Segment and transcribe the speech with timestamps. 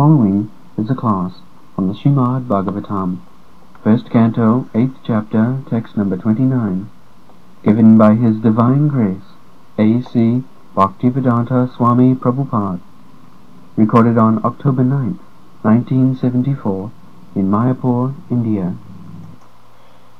[0.00, 1.42] following is a class
[1.74, 3.18] from the Srimad Bhagavatam,
[3.84, 6.88] first canto, eighth chapter, text number 29,
[7.62, 9.28] given by His Divine Grace,
[9.76, 10.42] A.C.
[10.74, 12.80] Bhaktivedanta Swami Prabhupada,
[13.76, 15.18] recorded on October 9th,
[15.60, 16.90] 1974,
[17.34, 18.74] in Mayapur, India.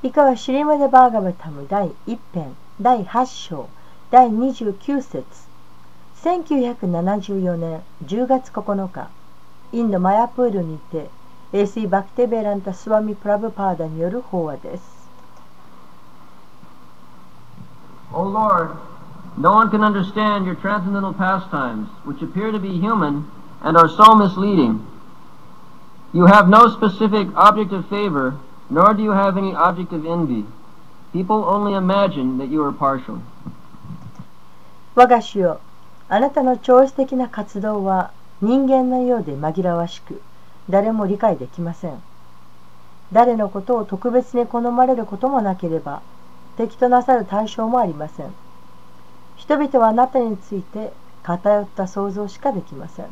[0.03, 3.71] 以下はシリマデバーガバタム第1編第8章
[4.11, 5.25] 第29節
[6.23, 9.09] 1974年10月9日
[9.73, 11.11] インドマヤプールにて
[11.53, 15.01] AC バクテベランタスワミプラブパーダによる法話です
[18.13, 18.77] O Lord,
[19.37, 23.31] no one can understand your transcendental pastimes, which appear to be human
[23.63, 24.85] and are so misleading.
[26.13, 28.35] You have no specific object of favor,
[28.69, 30.45] nor do you have any object of envy.
[31.13, 33.21] People only imagine that you are partial.
[34.97, 35.61] 我が主よ
[36.09, 40.23] あなたの超越的な活動は 人間のようで紛らわしく
[40.69, 42.03] 誰も理解できません
[43.13, 46.03] 誰のことを特別に好まれることもなければ
[46.57, 48.33] 敵となさる対象もありません
[49.37, 53.07] 人々はあなたについて偏った想像しかできません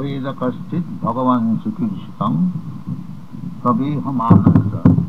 [0.00, 2.36] वेद कश्चित भगवान सुकीर्षितम
[3.64, 5.03] कवि हम आनंद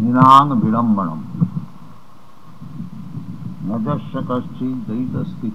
[0.00, 1.08] निरांग विडंबण
[3.68, 5.50] नजस्य कश्चि दैतस्ति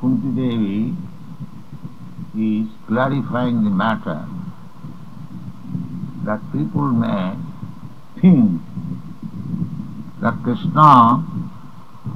[0.00, 0.78] Kunti Devi
[2.46, 4.24] is clarifying the matter
[6.26, 7.18] that people may
[8.16, 8.60] think
[10.22, 10.92] that Krishna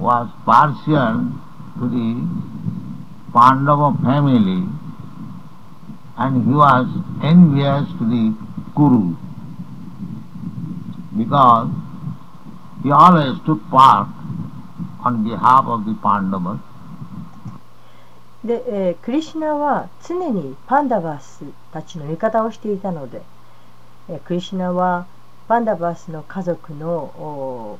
[0.03, 1.31] was partial
[1.78, 2.08] to the
[3.33, 4.67] Pandava family
[6.18, 6.89] and he was
[7.23, 8.35] envious to the
[8.74, 9.14] Kuru
[11.17, 11.70] because
[12.83, 14.08] he always took part
[15.05, 16.58] on behalf of the Pandavas.
[18.45, 23.23] で、えー、クリシナは常にパンダバスたちの味方をしていたので、
[24.08, 25.07] えー、クリシナは
[25.46, 27.79] パンダバスの家族の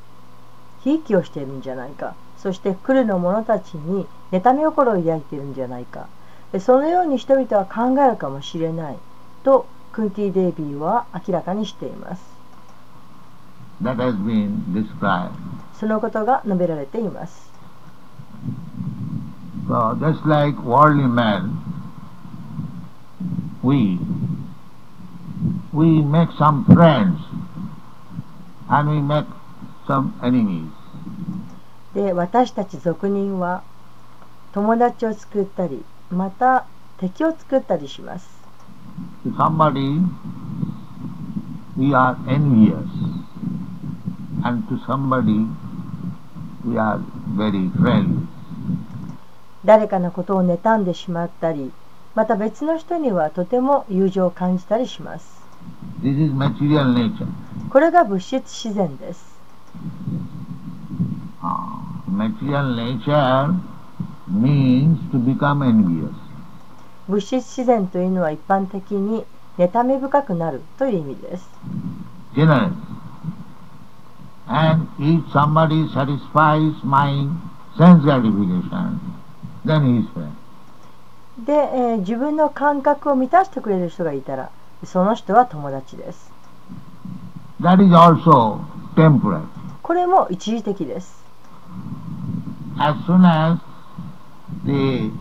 [0.83, 2.15] ひいきをしているんじゃないか。
[2.37, 6.07] そしてクルの者たちに妬み心を抱いているんじゃないか。
[6.51, 8.97] でそのように人々は考えるかもしれない。
[9.43, 12.23] とクンティ・デイビーは明らかにしています.
[15.79, 17.51] そのことが述べられています。
[19.67, 21.57] So just like worldly men,
[23.63, 23.97] we
[25.71, 27.17] we make some friends
[28.67, 29.25] and we make
[29.87, 30.69] some enemies.
[31.93, 33.61] で私たち俗人は
[34.53, 36.65] 友達を作ったりまた
[36.97, 38.27] 敵を作ったりします
[39.25, 39.99] To somebody
[41.77, 42.87] we are envious
[44.43, 45.47] and to somebody
[46.65, 46.99] we are
[47.35, 48.27] very friendly.
[49.65, 51.71] 誰かのことを妬んでしまったり
[52.15, 55.43] また別の人にはとても友情を感じたりします
[56.01, 57.27] This is material nature.
[57.69, 58.33] これが物質
[58.65, 59.32] 自然です Ah,
[62.13, 63.55] material nature
[64.27, 66.13] means to become envious.
[67.07, 69.25] 物質自然というのは一般的に
[69.57, 71.49] 妬み深くなるという意味です
[72.33, 72.71] generous.
[74.47, 77.27] And if somebody satisfies my
[77.77, 78.99] sense gratification,
[79.65, 80.31] then he is friend.
[81.45, 84.49] で、えー自分の感覚を満たしてくれる人がいたら
[84.85, 86.31] その人は友達です
[87.61, 88.59] That is also
[88.95, 89.41] temporary.
[89.81, 91.22] これも一時的です
[92.79, 93.59] As soon as
[94.65, 95.11] the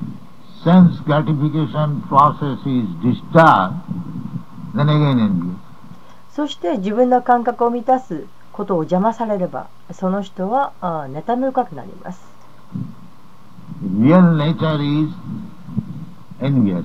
[0.65, 3.77] sense gratification process is disturbed,
[4.75, 5.57] then again envious.
[6.35, 12.23] そして自分の感覚を満たすことを邪魔されればその人はあー妬み深くなります
[13.83, 15.13] Real nature is
[16.41, 16.85] enviousness.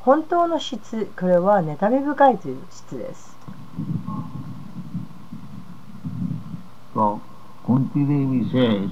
[0.00, 3.36] 本当の質これは妬み深いという質です
[6.94, 7.20] So,
[7.64, 8.90] Kunti Devi says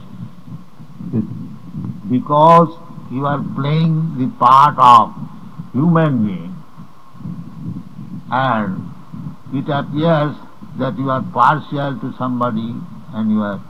[2.10, 2.78] because
[3.12, 5.14] you are playing the part of
[5.74, 6.56] human being
[8.32, 8.92] and
[9.54, 10.36] it appears
[10.78, 12.76] that you are partial to somebody
[13.14, 13.62] and you are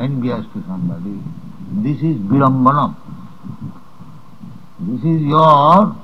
[0.00, 1.20] envious to somebody,
[1.82, 2.96] this is Virambanam.
[4.80, 5.96] This is your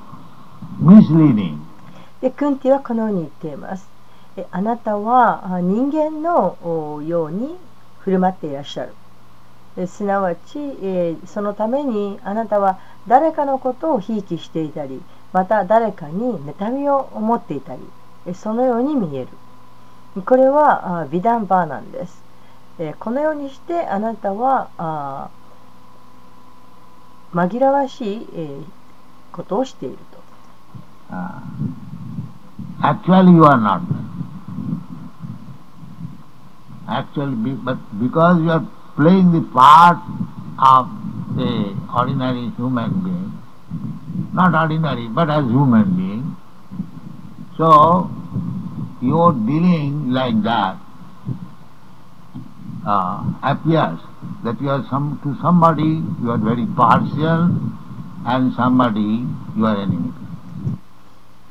[0.79, 1.57] misleading.
[2.21, 3.89] でクンティはこのように言っています
[4.37, 7.57] えあなたはあ人間のおように
[8.01, 8.93] 振る舞っていらっしゃる え
[9.86, 15.02] すなわち、えーそのためにあなたは誰かのことをひいきしていたり
[15.34, 17.82] また誰かに妬みを持っていたり
[18.26, 19.28] えそのように見える。
[20.24, 22.22] これはあ美談バーなんです、
[22.78, 25.28] えーこのようにしてあなたはあ
[27.34, 28.64] 紛らわしい、えー
[29.32, 30.16] ことをしていると。
[32.80, 33.82] actually you are not.
[36.88, 37.34] Actually,
[37.64, 38.62] but because you are
[38.95, 39.97] playing the part
[40.59, 40.89] of
[41.37, 43.31] a ordinary human being,
[44.33, 46.35] not ordinary, but as human being,
[47.57, 48.09] so
[49.01, 50.77] your dealing like that
[52.85, 53.99] uh, appears
[54.43, 57.49] that you are some to somebody you are very partial
[58.25, 59.25] and somebody
[59.55, 60.13] you are enemy.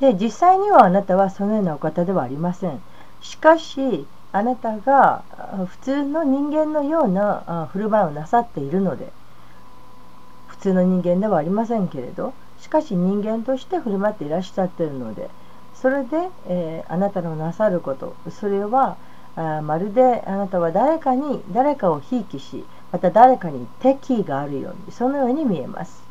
[0.00, 2.80] で実際にはあなたはそのようなお方ではありません
[3.20, 9.09] しかし あなたがあ普通の人間のようなあ振る舞いをなさっているので
[10.47, 15.29] 普通の人間ではありませんけれどしかし人間として振る舞っていらっしゃっているので
[15.73, 18.97] それで、えーあなたのなさることそれは
[19.37, 26.03] あまるであなたは誰かに誰かをひいきしまた誰かに敵意があるようにそのように見えます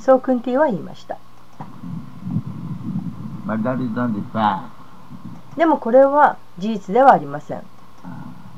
[0.00, 1.18] そうクンティは言いました.
[5.56, 7.63] でもこれは事実ではありません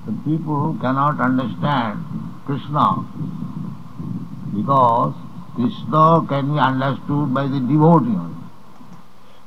[0.05, 1.97] The people who cannot understand
[2.45, 3.05] Krishna
[4.53, 5.13] because
[5.55, 8.31] Krishna can be understood by the devotee only.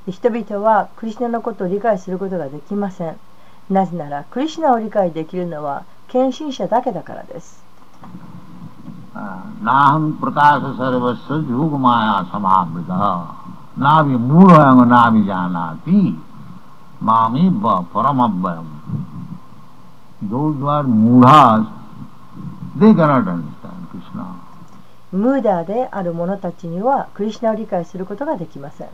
[0.07, 3.17] 人々はクリシナのことを理解することができません
[3.71, 7.65] なぜならクリシナを理解できるのは献身者だけだからです
[9.15, 12.91] नाहं प्रकाश सर्वस्व योग माया समावृत
[13.85, 16.01] नाभि मूढ़ नाभि जानाति
[17.02, 18.70] マーミーバーパラマバヨム
[20.24, 20.56] দোজ
[25.12, 28.90] ムーダーである者たちにはクリシナを理解することができません。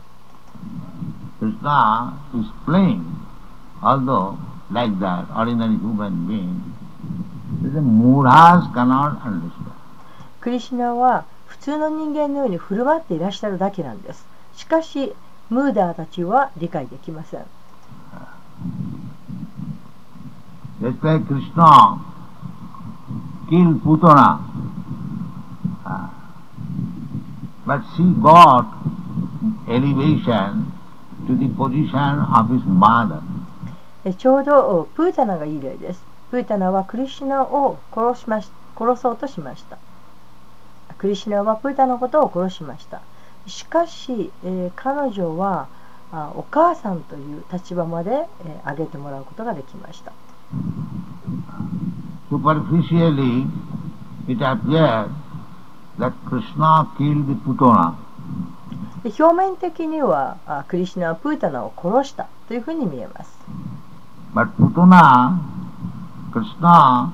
[10.40, 14.24] クリシナは普通の人間のように振る舞っていらっしゃるだけなんです。
[14.54, 15.14] しかし、
[15.50, 17.44] ムーダーたちは理解できません。
[20.80, 22.00] Just like Krishna
[23.48, 24.40] killed Putana,
[27.66, 28.66] but she got
[29.68, 30.72] elevation
[31.26, 33.22] to the position of his mother.
[34.18, 36.00] ちょうどプータナがいい例です
[36.30, 38.48] プータナはクリシナを殺しまし
[38.78, 39.78] 殺そうとしました
[40.98, 43.02] クリシナはプータナのことを殺しました
[43.48, 45.66] しかし、えー彼女は
[46.34, 50.12] お母さんという立場まで、えー上げてもらうことができました。
[52.30, 53.46] Superficially,
[54.28, 55.08] it appears
[55.98, 57.94] that Krishna killed the Putana,
[59.04, 63.38] で表面的にはあクリシナはプータナを殺したというふうに見えます。
[64.34, 65.38] But Putana,
[66.32, 67.12] Krishna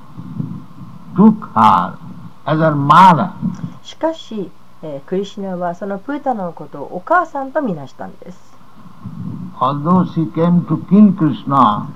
[1.15, 1.97] took her
[2.45, 3.31] as her mother.
[3.83, 4.49] しかし、
[4.81, 8.52] えークリシナはそのプータナのことをお母さんとみなしたんです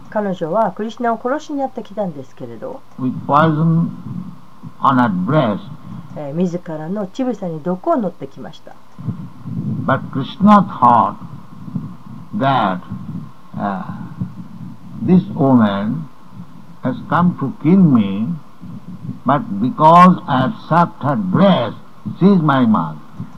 [0.10, 2.82] 彼女はクリスナを殺しにやってきたんですけれど。
[6.34, 8.74] 自らの乳房に毒を乗ってきました。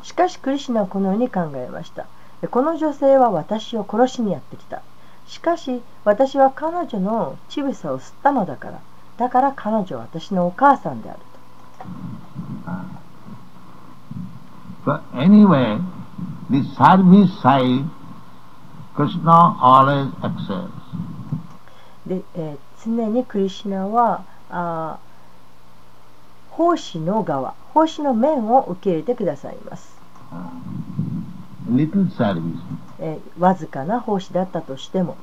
[0.04, 2.06] しかしクリスナはこのように考えました。
[2.48, 4.82] この女性は私を殺しにやってきた
[5.28, 8.80] しかし私は彼女の乳房を吸ったのだから
[9.18, 11.20] だから彼女は私のお母さんである
[14.86, 15.78] So anyway,
[16.50, 17.86] the service side,
[18.96, 20.48] Krishna always accepts.
[20.48, 20.70] と
[22.08, 30.00] で、えー常にクリシナはあー奉仕の側奉仕の面を受け入れてくださいます.
[31.70, 32.60] little service,
[33.00, 35.16] え、わずかな奉仕だったとしても。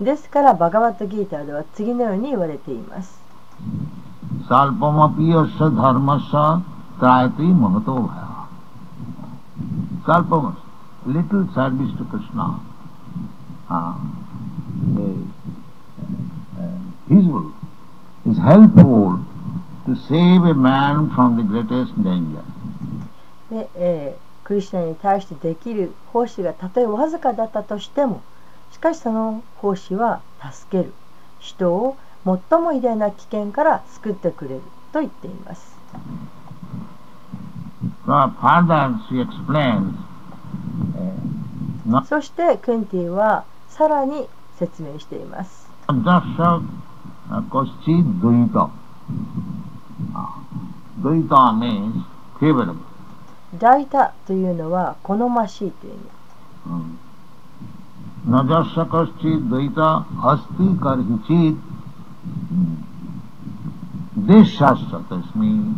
[0.00, 3.20] ですから、バガバットギーターでは次のように言われています。
[4.48, 6.62] サルパマピヨッサダルマッサ
[7.00, 8.26] タイティマハトーバヤ。
[10.06, 10.58] サルパマス、
[11.08, 12.60] little service to Krishna,
[13.68, 13.94] uh,
[14.96, 15.12] uh,
[17.08, 17.52] his will
[18.28, 19.18] is helpful
[19.86, 22.42] to save a man from the greatest danger.
[23.50, 28.22] で、えークリシナに対してできる奉仕がたとえわずかだったとしても
[28.70, 30.20] しかしその奉仕は
[30.52, 30.92] 助ける
[31.40, 34.60] 人を最も偉大な危険から救ってくれる
[34.92, 35.76] と言っています。
[38.06, 38.30] Uh,
[42.06, 44.28] そしてクンティはさらに
[44.60, 45.68] 説明しています。
[50.97, 51.27] Nadasya koschit duita.
[51.27, 52.05] Duita means
[52.39, 52.85] favorable.
[53.59, 56.01] 大多というのは好ましいという意味。
[58.27, 61.57] नजस्य कश्चित द्वैत अस्ति करहिचित
[64.15, 65.75] देशास्त्र तस्मी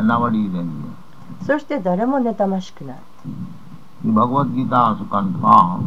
[0.00, 0.90] nobody is angry.
[1.44, 2.98] そして誰も妬ましくない。
[4.04, 5.84] The Bhagavad Gita also confirms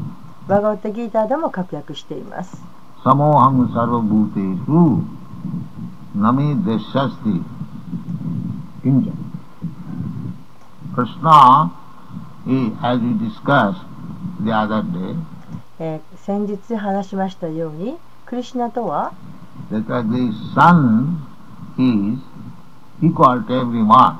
[0.48, 2.62] バガワッタギーターでも確約しています。
[3.04, 5.02] समोहं सर्वभूतेषु
[6.16, 7.44] न मे देशस्ति
[8.85, 9.13] किंच
[10.95, 11.71] Krishna
[12.47, 13.85] is, as we discussed
[14.45, 15.17] the other day,
[15.79, 17.97] えー先日話しましたように、
[18.27, 19.13] クリシナとは
[19.71, 21.17] that the sun
[21.79, 22.21] is
[23.03, 24.17] equal to everyone.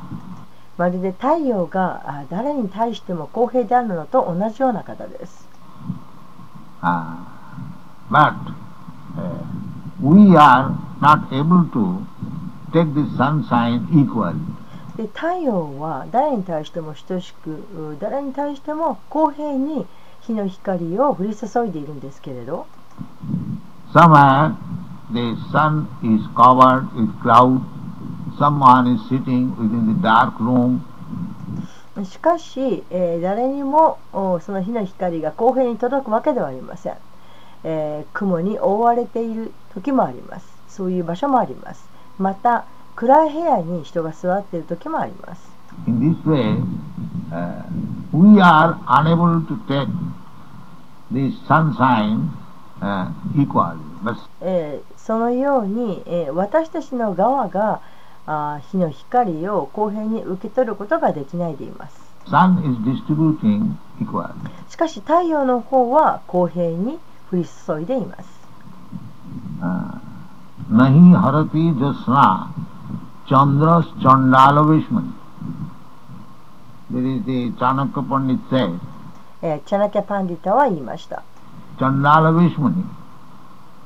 [0.79, 5.47] まるで太陽があ誰に対しても公平であるのと同じような方です。
[6.83, 7.17] Uh,
[8.11, 8.35] but
[9.17, 9.45] uh,
[10.01, 12.03] we are not able to
[12.73, 14.35] take the sunshine equally.
[14.97, 19.87] で太陽は誰に対しても等しくう誰に対しても公平に
[20.21, 22.67] 日の光を降り注いでいるんですけれど。
[23.93, 24.55] Somewhere
[25.13, 27.61] the sun is covered with cloud,
[28.39, 30.81] someone is sitting within the dark room,
[32.05, 36.97] しかし、えー誰にもおその日の光が公平に届くわけではありません、
[37.65, 40.47] えー雲に覆われている時もあります。
[40.69, 41.90] そういう場所もあります
[42.21, 42.65] また
[42.97, 45.51] 暗い部屋に人が座っている時もあります
[45.87, 46.57] In this way,
[47.33, 47.63] uh,
[48.13, 49.89] we are unable to take
[51.13, 52.29] the sunshine
[52.81, 53.79] uh, equally.
[54.03, 57.81] But えーそのように、えー私たちの側が
[58.27, 64.33] あー日の光を公平に受け取ることができないでいます sun is distributing equally.
[64.69, 66.99] しかし太陽の方は公平に
[67.33, 68.41] 降り注いでいます
[69.63, 70.01] Uh,
[70.71, 72.49] Nahi harati jasna
[73.27, 75.13] chandras chandala vishmani.
[76.91, 78.79] There is the Chanakya Pandit says,
[79.43, 81.23] えーチャナキャパンディタは言いました
[81.79, 82.85] chandala vishmani.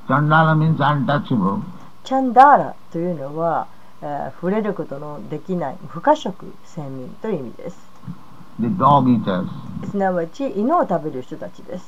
[0.08, 1.62] Chandala means untouchable.
[2.02, 3.66] チャンダーラというのは、
[4.02, 7.76] えー触れることのできない不可食先民という意味です
[8.60, 9.46] The dog eaters.
[9.90, 11.86] すなわち犬を食べる人たちです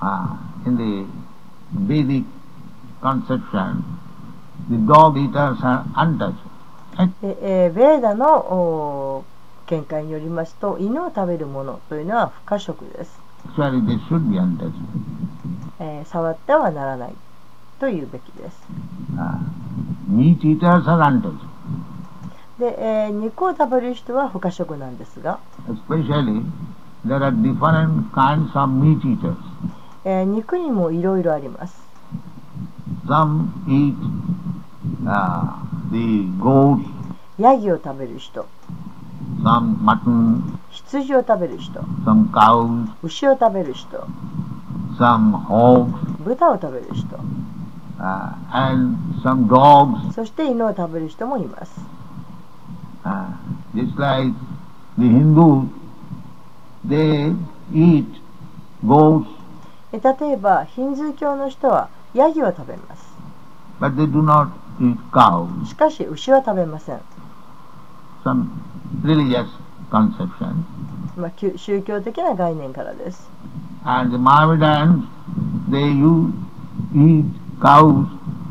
[0.00, 1.06] Uh, in the
[1.86, 2.24] Vedic
[3.02, 3.82] conception.
[6.98, 9.24] えええー、ベーダの
[9.66, 13.18] 見解によりますと犬を食べるものというのは不可食です、
[15.80, 17.14] えー、触ってはならない
[17.80, 18.62] というべきです、
[19.16, 19.38] uh,
[22.58, 25.40] で、えー、肉を食べる人は不可食なんですが
[30.04, 31.91] え、え、肉にもいろいろあります。
[33.12, 33.94] Some eat
[35.06, 36.80] uh, the goats,
[37.38, 38.46] ヤギを食べる人
[39.44, 40.40] some mutton,
[40.70, 44.06] 羊を食べる人 some cows, 牛を食べる人
[44.98, 45.92] some hogs,
[46.24, 47.18] 豚を食べる人
[47.98, 50.14] uh, and some dogs.
[50.14, 51.72] そして犬を食べる人もいます
[53.04, 53.26] Uh,
[53.74, 54.32] just like
[54.96, 55.68] the Hindus,
[56.88, 57.36] they
[57.74, 58.06] eat
[58.82, 59.26] goats,
[59.92, 63.12] え例えばヒンズー教の人はヤギを食べます
[63.80, 64.48] but they do not
[64.80, 65.66] eat cows.
[65.66, 67.00] しかし牛は食べません、
[68.24, 68.46] Some
[69.02, 69.46] religious
[69.90, 70.64] conception.
[71.16, 73.28] まあ、宗教的な概念からです
[73.84, 75.04] And the Mohammedans,
[75.70, 76.32] they use,
[76.94, 77.24] eat
[77.60, 78.06] cows,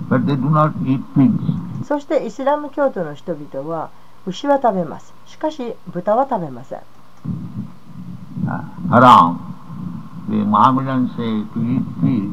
[0.10, 1.86] but they do not eat pigs.
[1.86, 3.89] そしてイスラム教徒の人々は
[4.25, 6.80] 牛は食べますしかし豚は食べません
[8.44, 9.38] Uh, haram.
[10.27, 12.32] The Mohammedans say to eat pig.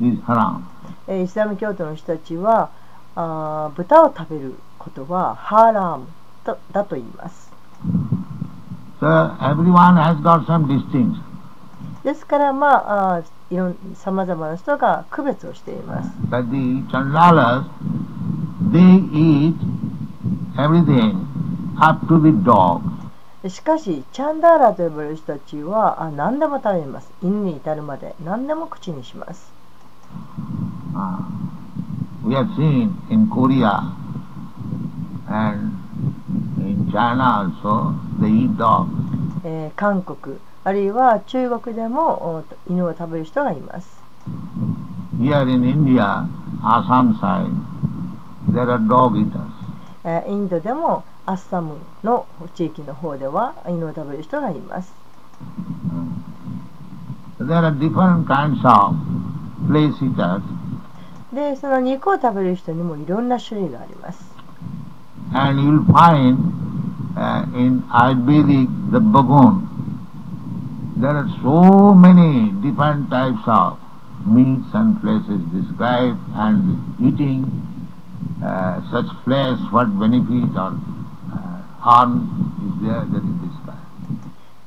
[0.00, 2.70] えーイスラム教徒の人たちは
[3.16, 6.06] あ豚を食べることはハーラーム
[6.44, 7.52] とだと言います
[9.00, 9.06] So
[9.40, 11.16] everyone has got some distinct.
[12.04, 13.76] ですからまああいろん。
[13.94, 17.64] さまざまな人が区別をしています But the Chandalas,
[18.72, 19.54] they eat
[20.56, 21.24] everything
[21.78, 22.80] up to the dog.
[23.48, 29.52] しかしチャンダーラと呼ばれる人たちはあ何でも食べます犬に至るまで何でも口にします
[30.94, 31.18] Uh,
[32.24, 33.82] we have seen in Korea
[35.28, 35.72] and
[36.58, 38.90] in China also, they eat dogs.
[39.44, 44.00] えー韓国あるいは中国でもお犬を食べる人がいます
[45.20, 46.26] here in India,
[46.62, 47.50] Assam side,
[48.50, 49.40] there are dog eaters.
[50.04, 54.92] えーインドでもアッサムの地域の方では犬を食べる人がいます
[57.40, 58.94] There are different kinds of
[59.66, 59.94] Place
[61.32, 64.24] で、その肉を食べる人にもいろんな種類があります。
[65.32, 66.36] And you'll find、
[67.16, 69.68] uh, in Ayurvedic the bagun.
[70.96, 73.78] There are so many different types of
[74.26, 77.50] meats and places described and eating
[78.44, 80.78] uh, such flesh, what benefit or
[81.32, 82.30] uh, harm
[82.62, 83.80] is there that is described.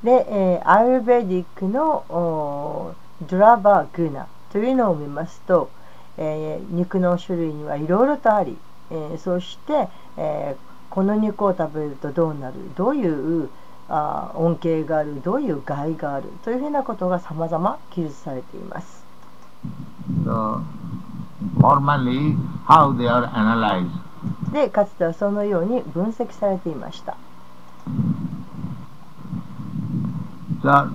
[0.04, 4.28] で、えー、アユルベディックのドラバグナ。
[4.52, 5.70] というのを見ますと、
[6.18, 8.58] えー肉の種類にはいろいろとあり、
[8.92, 9.88] えーそして、
[10.18, 13.50] えーこの肉を食べるとどうなるどういう
[13.90, 19.04] あー恩恵があるどういう害があるというふうなことが様々記述されています。
[20.24, 20.62] So,
[21.60, 22.36] formally,
[22.66, 23.90] how they are analyzed.
[24.52, 27.18] でかつてはそのように分析されていました。
[30.64, 30.90] So,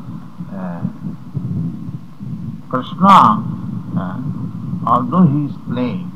[0.53, 0.81] uh,
[2.73, 3.45] Krishna,
[4.01, 4.17] uh,
[4.87, 6.11] although he is playing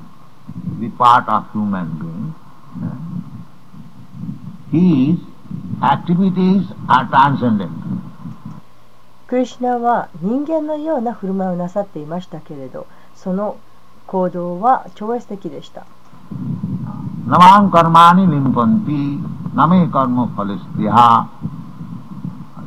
[0.80, 2.34] the part of human being,
[2.80, 2.96] uh,
[4.72, 5.20] his
[5.82, 8.00] activities are transcendental.
[9.26, 12.86] クリシュナは人間のような振る舞いをなさっていましたけれど
[13.16, 13.58] その
[14.06, 15.84] 行動は超越的でした。
[17.26, 19.20] Namang karmani limpanti,
[19.52, 21.28] name karma phalistyaha.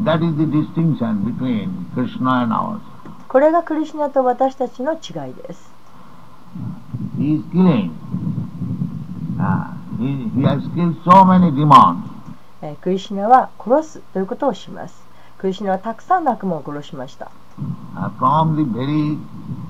[0.04, 2.89] That is the distinction between Krishna and ours.
[3.30, 5.72] これがクリシュナと私たちの違いです。
[7.18, 7.92] He is killing.
[9.38, 11.98] Uh, he, he has killed so many demons.
[12.64, 15.04] えークリシュナは殺すということをします。
[15.38, 17.30] クリシュナはたくさんの悪魔を殺しました。
[17.96, 19.20] Uh, from the very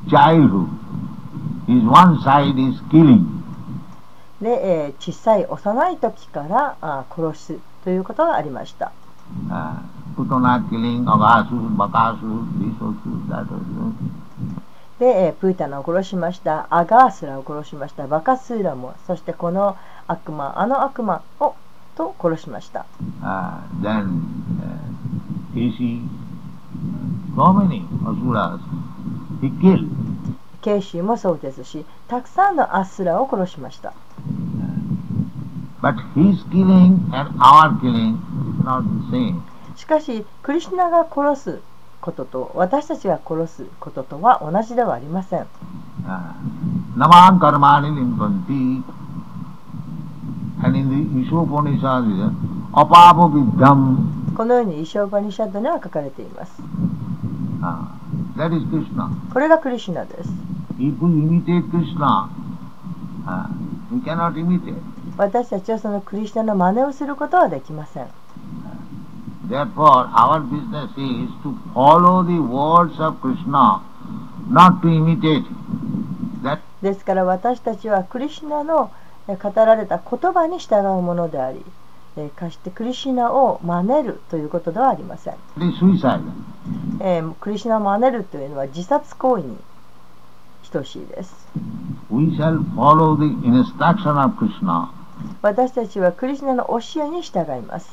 [0.08, 0.70] childhood,
[1.68, 3.26] his one side is killing.
[4.41, 8.93] で、えー小さい幼い時から殺すということがありました。
[9.50, 9.76] Uh,
[10.26, 12.24] となっているがす、バカス、
[12.60, 13.56] リソスだと。
[15.00, 21.56] で、プータナを殺しました、アガースを殺しました、バカスーも、そしてこの悪魔、あの悪魔を
[21.95, 22.86] と殺しました。
[30.62, 33.93] ケイシーもそうですし、たくさんのアスラを殺しました。
[35.82, 39.41] But his killing and our killing is not the same.
[39.89, 41.62] しかしクリシナが殺す
[41.99, 45.47] ことと私たちが殺すこととは同じではありません。
[54.38, 56.62] このようにイショーバニシャドには書かれています。
[59.34, 60.30] これがクリシナです。
[65.17, 68.08] 私たちはそのクリシナの真似をすることはできません。
[69.49, 73.81] Therefore, our business is to follow the words of Krishna,
[74.47, 76.41] not to imitate him.
[76.43, 78.91] That ですから私たちはクリシュナの
[79.27, 81.65] え語られた言葉に従うものであり、
[82.17, 85.35] えかしてクリシュナを真似るということではありません。
[86.99, 89.57] えークリシュナを真似るというのは自殺行為に
[90.71, 91.47] 等しいです。
[92.12, 94.89] We shall follow the instruction of Krishna
[95.41, 97.91] 私たちはクリシュナの教えに従います。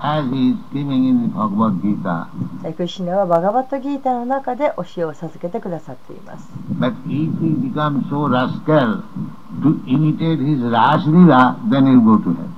[0.00, 2.28] As he is giving in the Bhagavad Gita.
[2.64, 6.48] えクリシュナはバガバットギータの中で教えを授けてくださっています。
[6.78, 9.02] But if he becomes so rascal
[9.62, 12.48] to imitate his Raslila, then he'll go to hell.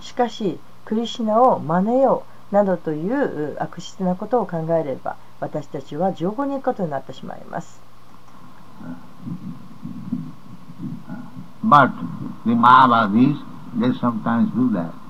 [0.00, 7.80] しかし、クリシュナを真似ようなどというう悪質なことを考えれば、私たちは上後に行くことになってしまいます。
[11.64, 11.90] But
[12.44, 13.42] the Mayavadis,
[13.74, 15.05] they sometimes do that.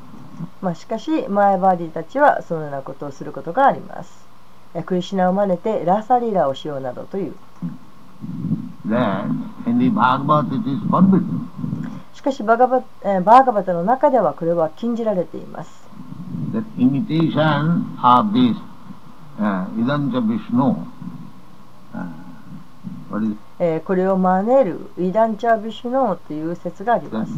[0.61, 4.27] まあ、しかし、マヤバーディたちはそのようなことをすることがあります。
[4.75, 7.35] えクリシュナを真似てラサリラをしようなどという。
[12.13, 15.71] しかしバガバ、えーバーガバタの中ではこれは禁じられています。
[16.53, 18.57] That imitation of this
[19.39, 20.87] uh, Idancha Vishnu,
[21.95, 22.07] uh,
[23.11, 27.33] what is えーこれを真似るイダンチャービシュノーという説があります。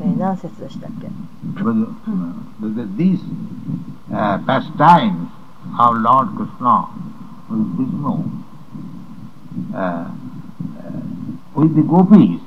[0.00, 1.12] えー何説でしたっけ uh,
[2.60, 3.20] because these
[4.12, 5.28] uh, pastimes
[5.78, 6.88] of Lord Krishna
[7.48, 8.24] with Vishnu,
[9.74, 10.10] uh, uh,
[11.54, 12.40] with the gopis,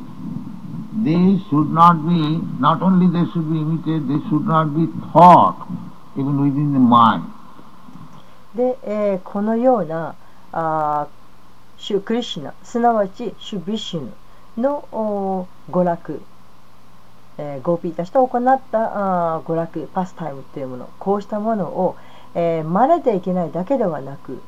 [1.04, 5.68] they should not be, not only they should be imitated, they should not be thought
[6.16, 7.24] even within the mind.
[8.56, 10.16] で、えーこのような
[10.52, 11.24] あー
[11.78, 14.12] 主クリシュナすなわち主ビシュヌ
[14.62, 16.22] のお娯楽、
[17.38, 21.96] えー、ゴーピーたちと行ったあー娯楽パスタイムというものこうしたものを、
[22.36, 24.42] えー、真似ていけないだけではなく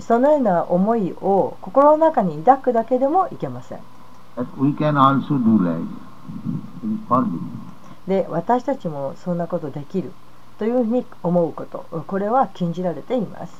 [0.00, 3.78] そのような思いを心の中に抱くだけでもいけません.
[8.06, 10.12] で私たちもそんなことできる
[10.58, 13.52] というふうに思うことこれは禁じられています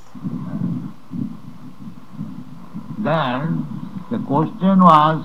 [3.01, 3.65] Then
[4.11, 5.25] the question was,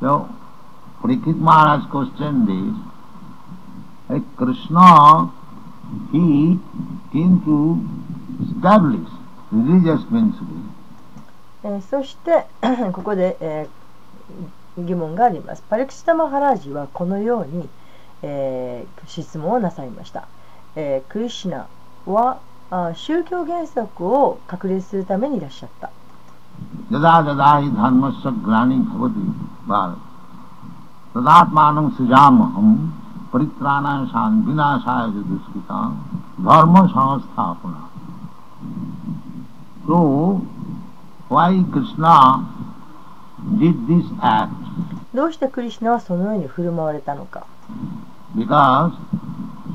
[0.00, 0.26] so
[1.04, 5.30] Parikit Maharaj question is, a Krishna,
[6.10, 6.58] he
[7.12, 7.76] came to
[8.40, 9.10] establish
[9.52, 10.64] religious principle.
[11.62, 12.46] えー、そして
[12.92, 15.62] ここで、えー、疑問があります。
[15.68, 17.68] パリクシタマハラージはこのように、
[18.22, 20.26] えー、質問をなさいました。
[20.74, 21.66] えー、クリシナ
[22.06, 22.40] は
[22.70, 25.90] あ宗教原則を確立するためにいらっしゃった。
[26.90, 27.60] ダダダ
[31.15, 32.67] तदात्मानं सृजामहं
[33.33, 35.85] परित्राणाय शान् विनाशाय च दुष्कृतां
[36.49, 37.85] धर्म संस्थापना
[39.87, 39.99] So,
[41.29, 42.15] why Krishna
[43.59, 44.53] did this act?
[45.13, 47.45] どうしてクリシュナはそのように振る舞われたのか
[48.35, 48.91] Because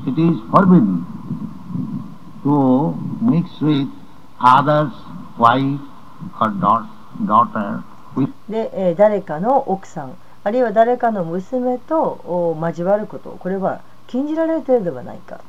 [0.07, 1.03] it is forbidden
[2.43, 3.89] to mix with
[4.39, 4.93] others'
[5.37, 5.79] wife
[6.39, 6.85] or daugh-
[7.25, 7.83] daughter
[8.15, 15.40] with で、えー誰かの奥さん あるいは誰かの娘と交わることこれは禁じられるいるではないか。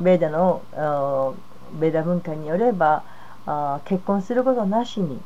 [0.00, 1.32] ベーダのー
[1.80, 3.02] ベーダ文化によれば
[3.86, 5.20] 結婚することなしに。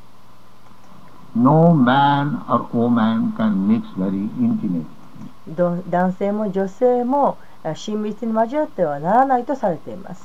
[5.91, 7.37] 男性も女性も
[7.75, 10.25] 親密に交わってはならないとされています。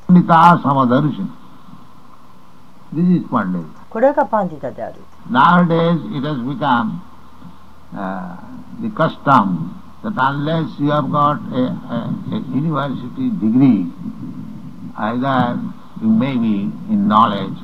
[0.15, 1.29] Pandita Samadarshana.
[2.91, 3.65] This is Pandit.
[3.89, 4.95] これがパンディタである
[5.29, 7.01] Nowadays it has become
[7.93, 8.37] uh,
[8.81, 13.85] the custom that unless you have got a, a, a university degree,
[14.97, 15.59] either
[16.01, 17.57] you may be in knowledge,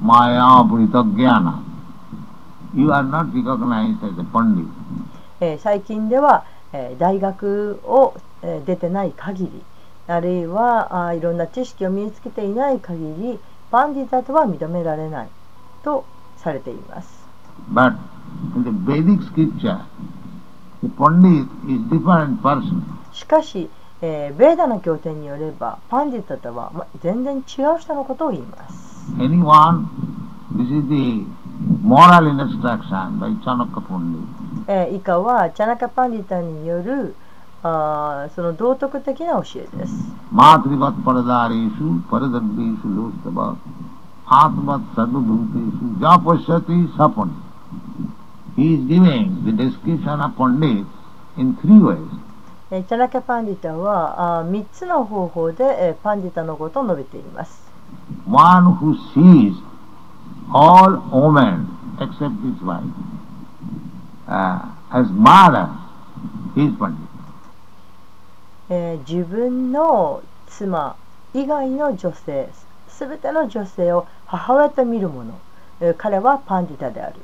[0.00, 1.64] maya pritaggyana,
[2.74, 4.66] you are not recognized as a pandit.
[5.40, 9.62] えー最近では、えー大学を、えー出てない限り
[10.08, 13.38] あるいはあーいろんな知識を身につけていない限り
[13.70, 15.28] パンディタとは認められない
[15.84, 16.06] と
[16.38, 17.28] されています
[17.72, 17.94] But
[18.56, 19.80] in the Vedic scripture,
[20.82, 22.82] the pandit is different person.
[23.12, 23.68] しかし、
[24.00, 29.86] えーベーダの経典によればパンディタとは、ま、全然違う人のことを言います Anyone,
[30.56, 31.26] this is the
[31.82, 34.22] moral instruction by Chanakya Pandit.
[34.68, 37.14] えー以下はチャナカパンディタによる
[37.62, 39.92] あその道徳的な教えです。
[40.30, 43.56] マトリバッパラダレシュ、パラダベシュ、ロスタバ、
[44.24, 47.32] ハトマサドブーテシュ、ジャパシャティサポニ。
[48.56, 50.86] He is giving the description of Pandit
[51.36, 52.28] in three ways.
[52.70, 57.62] チャラキャパンディタはあ3つの方法でパンディタのことを述べています。
[58.28, 59.54] One who sees
[60.52, 61.66] all women
[61.98, 62.84] except his wife、
[64.28, 65.68] uh, as mother,
[66.54, 67.07] he is Pandit.
[68.70, 70.96] えー自分の妻
[71.34, 72.48] 以外の女性、
[72.88, 75.38] すべての女性を母親と見る者、
[75.80, 77.16] えー彼はパンディタである。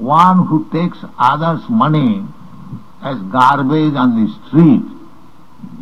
[0.00, 2.24] One who takes others' money
[3.00, 4.82] as garbage on the street,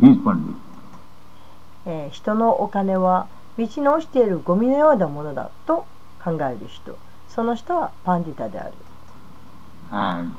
[0.01, 0.55] he is Pandit.
[1.85, 3.27] えー人のお金は
[3.57, 5.85] 道に落ちているゴミのようなものだと
[6.23, 6.97] 考える人、
[7.29, 8.73] その人はパンディタである。
[9.89, 10.31] and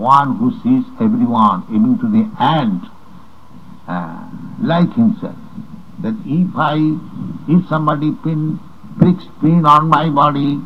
[0.00, 2.84] one who sees everyone, even to the ant,
[3.88, 4.28] uh,
[4.60, 5.36] like himself.
[6.00, 6.76] That if I,
[7.48, 8.58] if somebody pin,
[8.98, 10.60] pricks pin on my body,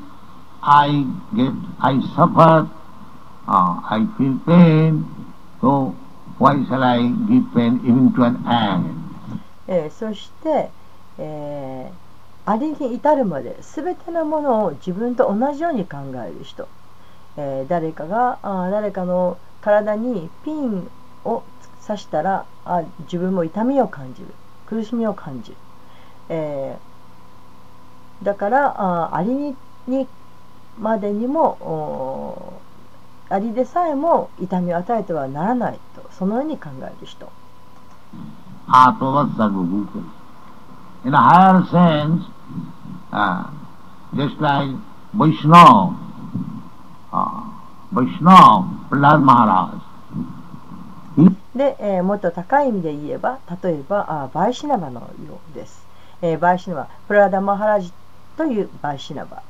[0.62, 2.68] I get, I suffer,
[3.46, 5.07] uh, I feel pain,
[5.61, 5.94] so
[6.38, 8.96] why shall I give pain even to an ant?
[9.68, 10.70] えーそして、
[11.18, 12.11] えー
[12.46, 16.66] ありに至るまで全てのものを自分と同じように考える人、
[17.38, 20.89] えー誰かがあ誰かの体にピン
[21.24, 21.43] を
[21.86, 24.28] 刺したらあ自分も痛みを感じる。
[24.67, 25.58] 苦しみを感じる、
[26.30, 29.56] えーだからあアリに
[29.88, 30.08] に
[30.80, 36.06] までにもおーアリでさえも痛みを与えてはならないと。
[36.12, 37.32] そのように考える人。
[38.67, 40.04] Atavasa Gugukul.
[41.06, 42.24] In a higher sense,
[43.12, 43.50] uh,
[44.15, 44.76] just like
[45.13, 47.05] Vishnu, uh, Vaishnava, Prahlad Maharaj,
[51.56, 55.86] で、えー、もっと高い意味で言えば例えばあバイシナバのようです、
[56.21, 57.93] えー、バイシナバプラダマハラジ
[58.36, 59.41] というバイシナバ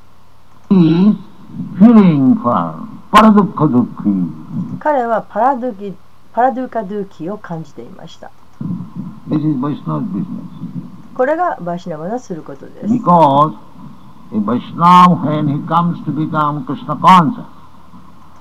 [4.78, 5.94] 彼はパラ,ドキ
[6.32, 8.30] パラドゥカドゥキを感じていました。
[11.14, 12.92] これがバイシナバのすることです。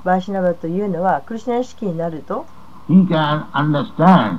[0.06, 2.46] バイシナバというのはクリシナ意識になると
[2.88, 4.38] he can understand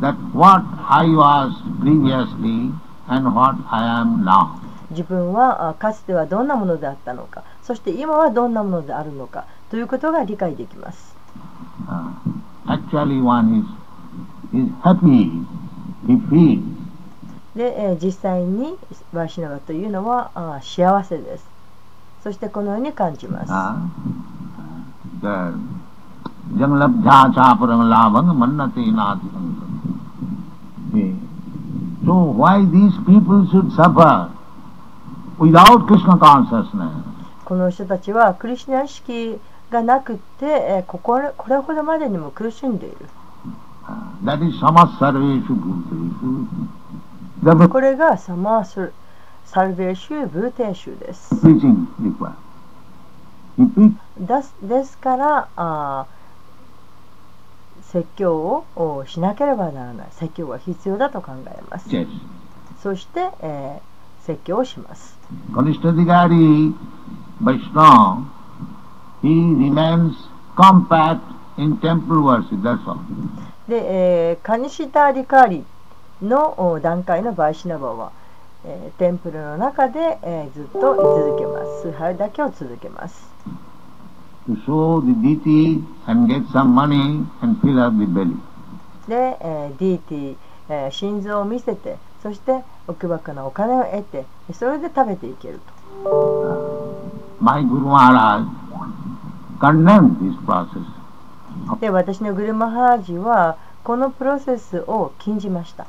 [0.00, 2.70] that what I was previously
[3.08, 4.58] and what I am now.
[4.90, 11.14] 自分はあかつてはどんなものであったのかそして今はどんなものであるのかということが理解できます
[11.88, 12.12] Uh,
[12.66, 15.44] actually, one is, is happy,
[16.06, 16.62] he feels.
[17.56, 18.76] で、えー実際に
[19.12, 21.46] バイシナバというのはあ幸せです
[22.22, 24.33] そしてこのように感じます Uh,
[28.34, 29.26] mannate nati?
[32.04, 34.30] So why these people should suffer
[35.38, 36.92] without Krishna consciousness?
[37.44, 39.38] この人たちはクリシュナ意識
[39.70, 42.96] がなくって、えーここれこれほどまでにも苦しんでいる
[43.86, 43.92] Uh,
[44.24, 46.46] that is samas sarveshu bhuteshu.
[47.42, 48.92] The これがサマース
[49.44, 51.34] サルベーシュブーテーシュです。
[51.34, 52.32] preaching required.
[52.32, 53.43] He preached
[54.20, 56.06] だですからあ
[57.82, 60.06] 説教をしなければならない。
[60.10, 61.88] 説教は必要だと考えます、
[62.82, 65.16] そして、えー、説教をします。
[73.68, 75.64] で、えー、カニシタ・ディカリ
[76.20, 78.10] の段階のバイシナバは
[78.66, 81.82] えー、テンプルの中で、えー、ずっと居続けます。
[81.82, 83.34] 崇拝だけを続けます
[89.08, 89.38] で
[89.78, 90.36] DT
[90.90, 95.74] 心臓を見せてそして奥箱のお金を得てそれで食べていけると。
[101.80, 105.86] で私のグルマハラジはこのプロセスを禁じました。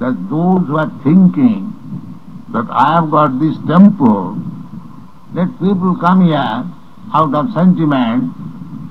[0.00, 1.72] That those who are thinking
[2.52, 4.36] that I have got this temple,
[5.34, 6.64] let people come here
[7.12, 8.32] out of sentiment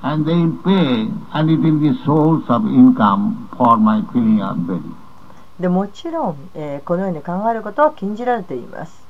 [0.03, 4.57] and they will pay and it will be source of income for my filling up
[4.67, 4.95] belly.
[5.59, 9.01] でもちろん、えーこのように考えることは禁じられています、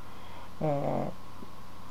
[0.62, 1.28] えー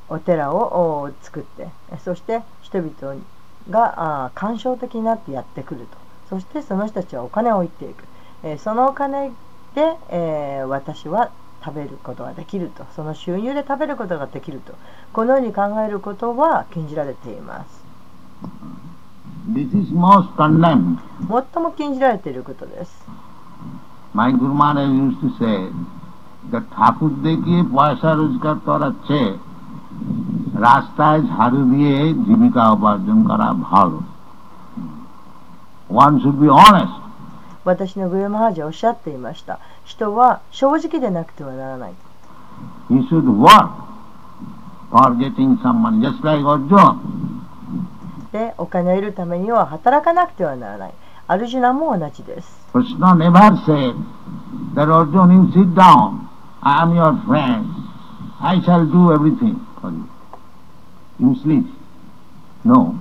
[0.08, 3.20] お寺を作ってえそして人々
[3.68, 5.86] があー感傷的になってやってくると
[6.28, 8.04] そしてその人たちはお金を置いていく、
[8.44, 9.32] えーそのお金、
[9.75, 11.31] えー私は
[11.63, 14.73] 食べることができるとその収入で食べることができると
[15.13, 17.81] このように考えることは禁じられています
[19.53, 20.97] This is most condemned.
[21.53, 23.05] 最も禁じられていることです
[24.13, 25.57] My Guru Maharaj used to say
[26.51, 29.31] that ঠাকুর দেখিয়ে পয়সা রোজগার করার চেয়ে
[30.65, 33.99] রাস্তায় ঝাড়ু দিয়ে জীবিকা উপার্জন করা ভালো
[36.03, 36.95] One should be honest.
[37.66, 41.92] 私のグルマハージはおっしゃっていました人は正直でなくてはならない
[42.88, 43.70] He should work
[44.90, 46.96] for getting some money, just like Arjuna.
[48.32, 50.94] でお金を得るためには働かなくてはならない
[51.26, 53.94] アルジュナも同じです Krishna never said
[54.74, 56.28] that Arjuna, you sit down,
[56.60, 57.66] I am your friend,
[58.40, 60.08] I shall do everything for you.
[61.18, 61.64] You sleep.
[62.64, 62.94] No.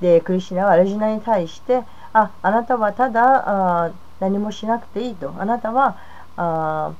[0.00, 1.84] でクリシュナはアルジュナに対して
[2.16, 5.34] ああなたはただあ何もしなくていいと。
[5.38, 5.98] あなたは
[6.38, 6.92] あ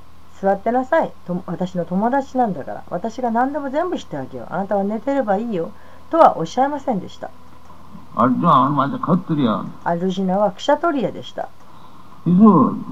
[0.42, 1.12] 座ってなさい。
[1.26, 2.85] と私の友達なんだから。
[2.90, 4.46] 私が何でも全部してあげよう。
[4.50, 5.70] あなたは寝てればいいよ。
[6.11, 7.31] とはおっしゃいませんでした。
[8.14, 9.64] Arjuna was a Kshatriya.
[9.85, 11.48] アルジナはクシャトリアでした。
[12.26, 12.85] uh.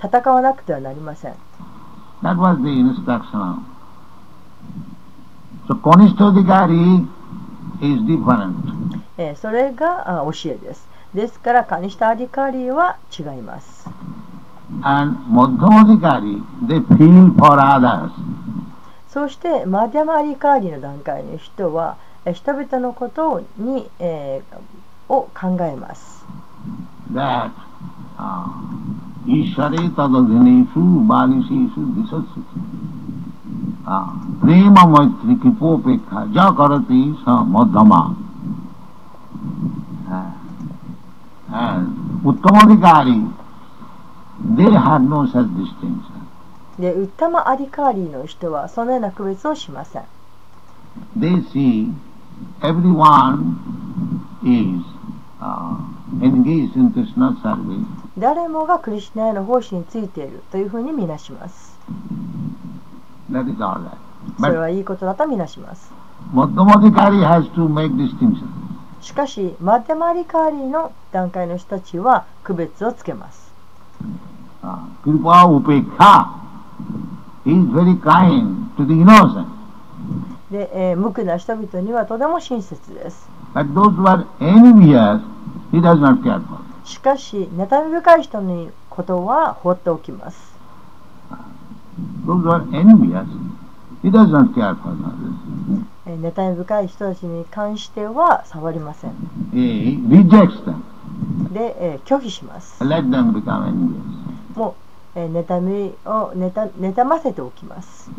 [0.00, 1.34] 戦わなくてはなりません。
[2.22, 3.64] That was the instruction.
[5.66, 7.08] So Konishtadikari
[7.80, 9.01] is different.
[9.40, 10.88] それが教えです。
[11.14, 13.88] ですから、カニシタアリカーリーは違います。
[19.08, 21.96] そして、マディアマアデカーリーの段階の人は、
[22.32, 26.24] 人々のことを,に、えー、を考えます。
[27.12, 27.50] That,
[28.16, 28.44] uh,
[29.26, 29.68] ィシャ
[31.42, 32.42] シュ、
[34.40, 34.54] プレ
[37.84, 38.16] マ、
[41.52, 43.30] and uttamadikari
[44.56, 46.22] they had no such distinction
[46.78, 50.02] でウッタマアディカーリーの人はそのような区別をしません
[51.18, 51.92] they see
[52.62, 53.56] everyone
[54.42, 54.82] is
[55.40, 55.76] uh,
[56.22, 57.84] engaged in Krishna's service
[58.18, 61.78] 誰もがクリシュナへの奉仕についているというふうに見なします
[63.30, 63.96] that is all right
[64.40, 65.92] それはいいことだと見なします
[66.32, 68.48] Madhyamadikari has to make distinction
[69.02, 73.52] しかし、マテマリカーリーの段階の人たちは区別をつけます。
[80.52, 83.28] で、えー、無垢な人々にはとても親切です。
[86.84, 90.56] しかし、妬み深い人のことは放っておきます。
[96.06, 99.12] 妬み深い人たちに関しては触りません。
[101.52, 102.82] で、えー、拒否します。
[104.56, 104.74] も
[105.14, 108.10] う、え、妬みを妬,妬ませておきます。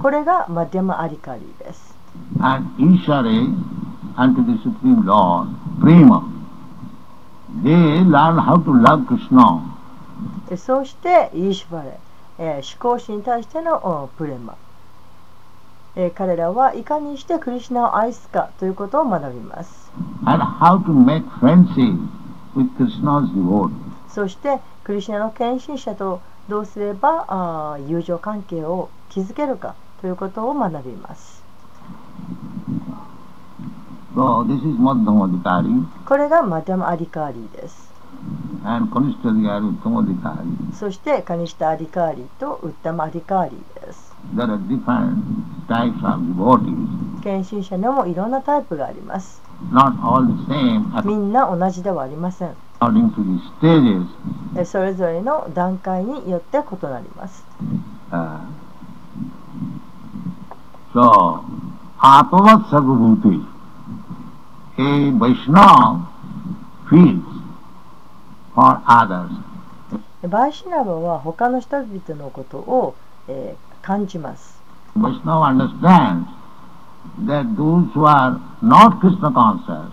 [0.00, 1.94] これがマディアマ・アリカリーです。
[10.56, 11.98] そして、イーシュバレ、
[12.38, 14.54] えー、思考心に対してのプレマ。
[15.96, 19.90] えー彼らはいかにしてクリシュナを愛すかということを学びます.
[24.08, 31.42] そしてクリシュナの献身者とどうすればあー友情関係を築けるかということを学びます。
[34.14, 34.78] So this is
[36.06, 37.92] これがマディャマアリカーリーです.
[40.72, 44.14] そしてカニシタアリカーリーとウッタマアリカーリーです。
[44.34, 45.16] There are different
[45.68, 54.06] types of devotees, 献身者にもいろんなタイプがあります not all the same みんな同じではありません according to the stages.
[54.58, 57.44] えそれぞれの段階によって異なります
[58.12, 58.38] Uh,
[60.94, 61.44] so,
[61.98, 63.44] Atmavat Sarvabhuti,
[64.78, 66.06] a Vaishnava
[66.88, 67.24] feels
[68.54, 69.30] for others.
[70.28, 72.94] バイシナバは他の人々のことを、
[73.28, 74.55] えー感じます
[74.96, 76.28] Vaishnava understands
[77.26, 79.92] that those who are not Krishna conscious,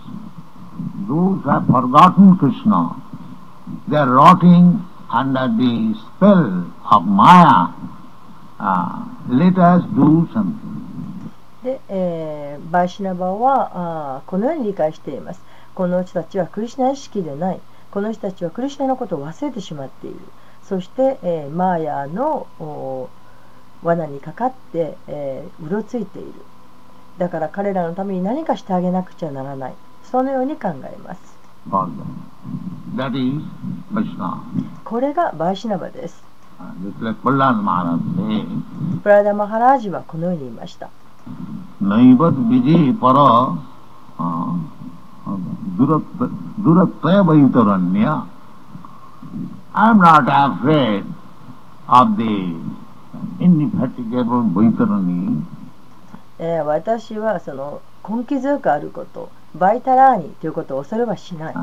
[1.08, 2.96] those who have forgotten Krishna,
[3.88, 7.74] they are rotting under the spell of Maya.
[8.60, 10.84] Uh, let us do something.
[11.64, 15.42] で、えーバイシナバはあこのように理解しています
[15.74, 17.62] この人たちはクリシナ意識でない
[17.92, 20.20] この人たちはクリシナのことを忘れてしまっている
[20.64, 23.10] そして、えーマーヤのお
[23.84, 26.34] 罠にかかって、えー、うろついている。
[27.18, 29.74] だから彼らのために何かしてあげなくちゃならない。
[30.04, 31.38] そのように考えます。
[34.84, 36.24] これがバイシナバです。
[39.02, 40.90] プラダ・マハラージはこのように言いました
[49.74, 51.04] 「I'm not afraid
[51.88, 52.56] of the
[56.66, 61.54] 私はその根気強くあること、バイタラーニということを恐れはしない。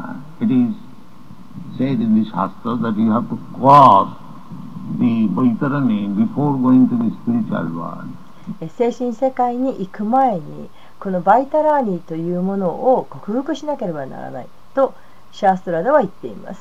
[8.76, 14.95] 精神世界に行く前に、このバイタラーニというものを克服しなければならないと
[15.32, 16.61] シャーストラでは言っています。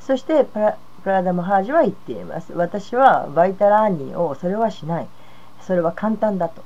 [0.00, 0.58] そしてプ
[1.04, 2.52] ラ,ダマハージは言っています。
[2.52, 5.08] 私はバイタラーニをそれはしない。
[5.60, 6.62] それは簡単だと。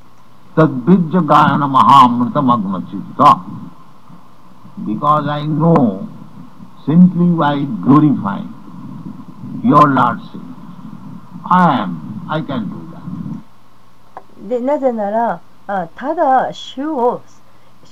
[14.60, 17.20] なぜならあただ主を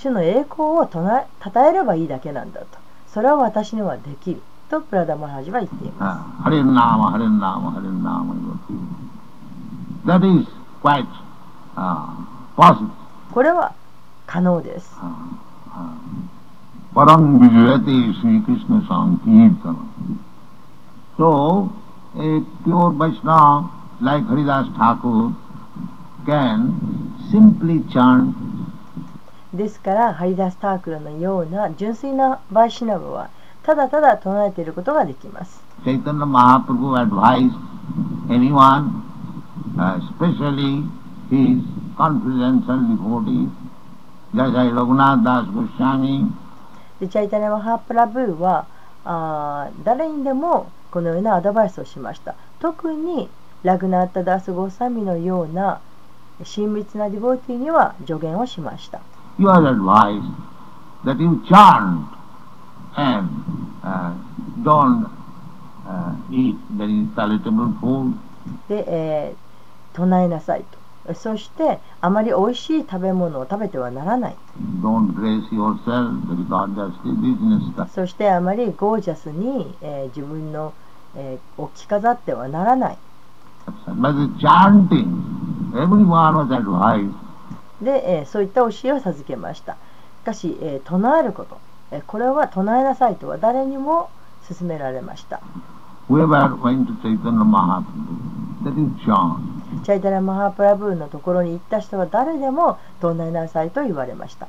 [0.01, 2.67] 主の栄光をたたえればいいだけなんだと。
[3.09, 4.41] それは私にはできる。
[4.71, 6.51] とプラダマハジは言っています。
[10.07, 10.47] That is
[10.83, 11.07] quite、
[11.75, 12.07] uh,
[12.57, 12.91] possible.
[13.33, 13.75] これは
[14.27, 14.95] 可能です。
[16.95, 19.77] パランビジュエティー・シー・クリスナさん、キーッ
[21.17, 21.71] So,
[22.15, 23.71] a pure Vaishnava
[24.01, 24.25] like
[26.27, 26.73] can
[27.31, 28.35] simply chant
[29.55, 33.31] ですからハリダスタークルのような純粋なバイシナブは
[33.63, 35.63] ただただ唱えていることができます。
[35.85, 37.53] Advised
[38.29, 39.03] anyone,
[39.77, 40.85] uh, especially
[41.31, 41.63] his
[41.97, 43.51] confidential devotees,
[44.35, 46.31] Jasai Raghunath Das Goswami,
[47.01, 48.67] でチャイタハプラブーは
[49.05, 52.35] あー誰にでもこのようなアドバイスをしました。
[52.61, 53.29] 特に
[53.63, 55.81] ラグナータダース・ゴーサミのような
[56.45, 59.01] 親密なディボーティーには助言をしました
[59.39, 60.27] he was advised
[61.05, 62.07] that you chant
[62.97, 63.29] and
[63.85, 64.13] uh,
[64.65, 65.07] don't
[65.87, 68.15] uh, eat very palatable food,
[68.69, 69.49] で、えー
[69.97, 70.65] 唱えなさい
[71.07, 74.37] とそしてあまり美味しい食べ物を食べてはならない
[74.83, 77.89] don't dress yourself very gorgeously, business stuff.
[77.95, 80.73] そしてあまりゴージャスに、えー自分の、
[81.17, 82.99] えーを着飾ってはならない
[83.87, 87.13] But the chanting, everyone was advised
[87.83, 89.75] で、えー、そういった教えを授けました。
[89.75, 89.77] し
[90.25, 91.59] かし、えー、唱えること、
[91.91, 94.11] えー、これは唱えなさいとは誰にも
[94.49, 95.41] 勧められました。
[96.09, 104.49] チャイタラ・マハプラブーのところに行った人は誰でも唱えなさいと言われました。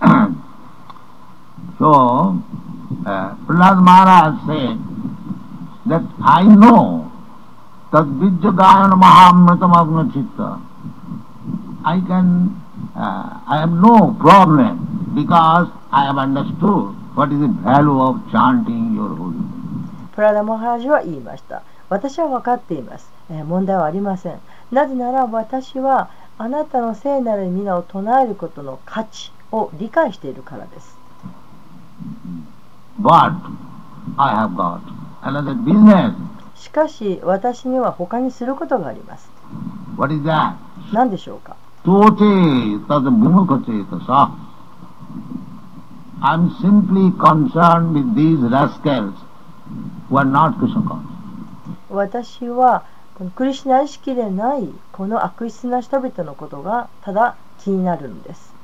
[1.78, 2.34] so,
[3.46, 4.78] プラズマラ said
[5.86, 7.04] that I know
[7.92, 8.96] that Vijayana
[11.86, 12.62] I can,
[12.96, 18.94] uh, I have no problem because I have understood what is the value of chanting
[18.94, 20.10] your holy name.
[20.14, 24.40] プラダ・モハラジは言いました私は分かっています、えー問題はありません
[24.72, 26.08] なぜなら私は
[26.38, 30.96] あなたの聖なる皆を唱えることの価値を理解しているからです
[33.00, 33.34] But
[34.16, 34.80] I have got
[35.22, 36.14] another business.
[36.54, 39.28] しかし私には他にすることがあります
[39.98, 40.54] What is that?
[40.92, 44.30] 何でしょうか Tote tad vimukate tasa.
[46.22, 49.14] I'm simply concerned with these rascals
[50.08, 51.10] who are not Krishna conscious.
[51.90, 52.84] 私は
[53.18, 58.54] このクリシュナ意識でないこの悪質な人々のことがただ気になるのです.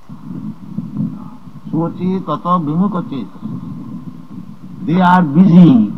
[4.87, 5.93] They are busy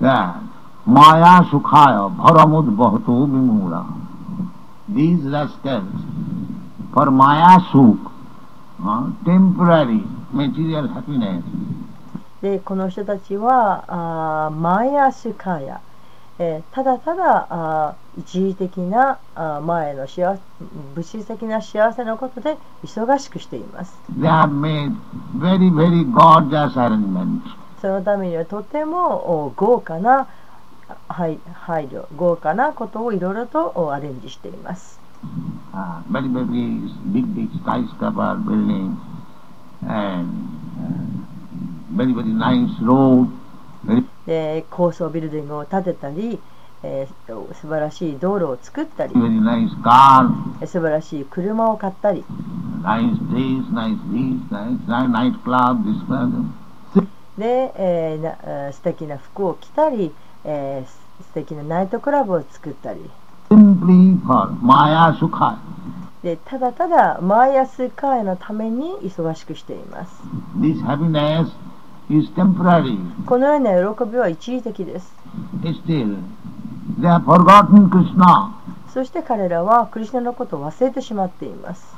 [0.00, 0.42] that
[0.86, 3.99] maya sukhaya bharamud bhato vimura.
[4.94, 5.84] These rascals
[6.92, 8.10] for maya sukh,
[8.82, 11.44] uh, temporary material happiness,
[12.42, 15.80] でこの人たちはあーマイアスカヤ、
[16.38, 20.40] えーただただあー一時的なあー前の幸せ
[20.94, 24.92] 物質的な幸せのことで忙しくしています they have made
[25.36, 27.42] very, very gorgeous arrangements.
[27.80, 30.26] そのためにはとてもお豪華な
[31.08, 35.00] 配,配慮豪華なことをいろいろとアレンジしています。
[44.26, 46.38] で高層ビルディングを建てたり、
[46.82, 52.24] えー、素晴らしい道路を作ったり、very、素晴らしい車を買ったり、
[52.82, 53.16] nice
[57.38, 58.22] で、えー、
[58.66, 60.12] な素敵な服を着たり、
[60.44, 63.00] えー、素敵なナイトクラブを作ったり。
[66.22, 70.22] でただただマーヤスカイのために忙しくしています。
[73.26, 75.14] このような喜びは一時的です。
[78.92, 81.96] そして彼らはクリスナのことを忘れてしまっています。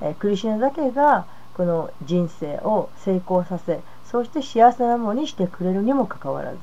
[0.00, 3.80] ええクリスナだけがこの人生を成功させ。
[4.14, 6.58] そうして幸せなものにしてくれるにもかかわらず、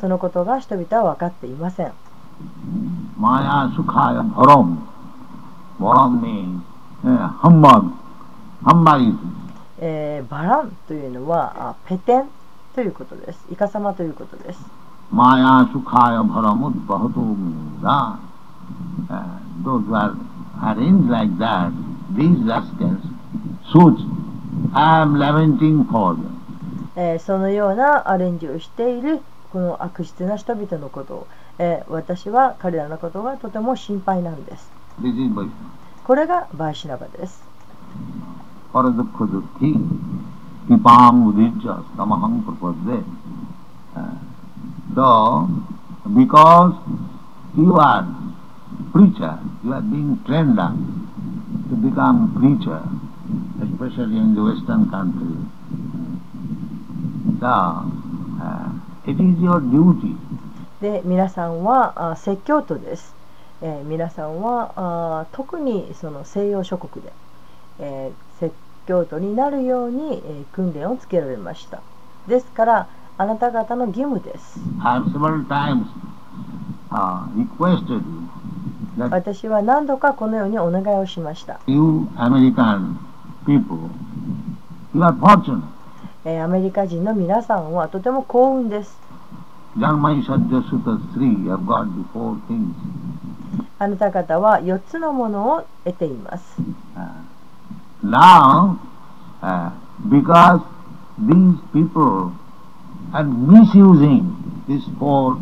[0.00, 1.92] そのことが人々は分かっていません。
[3.18, 4.78] マヤ・スカヤ・ボロム。
[5.78, 6.60] ロム means
[7.02, 7.92] ハンバーグ。
[8.64, 9.18] ハンマリズム。
[10.30, 12.24] バランというのはペテン
[12.74, 13.46] ということです。
[13.52, 14.58] イカサマということです。
[15.12, 18.18] マヤ・スカヤ・ボロム、バトムザ。
[19.62, 20.16] Those who are
[20.62, 21.70] arranged like that,
[22.16, 22.96] these rascals,
[23.70, 24.00] suits.
[27.18, 29.20] そのようなアレンジをしている
[29.52, 31.26] この悪質な人々のことを、
[31.58, 34.70] えー、私は彼らのことがとても心配なんです。
[36.04, 37.42] これがバイシナバです。
[49.64, 50.74] You are being trained up
[51.70, 52.82] to become preacher.
[60.80, 63.14] で、皆さんは説教徒です。
[63.62, 67.12] え、皆さんはあ特にその西洋諸国で、
[67.80, 68.54] え、説
[68.86, 71.80] 教徒になるように、え、訓練をつけられました。
[72.28, 74.60] ですから、あなた方の義務です。
[79.10, 81.60] 私は何度かこのようにお願いをしました。
[83.46, 83.88] People,
[84.94, 85.62] you are fortunate.
[86.24, 88.98] えーアメリカ人の皆さんはとても幸運です
[89.78, 92.74] Janmai Sadhya Sutta 3 have got the four things.
[93.78, 96.56] あなた方は4つのものを得ています
[96.96, 97.22] Uh,
[98.02, 98.78] now,
[99.42, 99.70] uh,
[100.08, 100.60] because
[101.18, 102.32] these people
[103.12, 104.24] are misusing
[104.66, 105.36] this four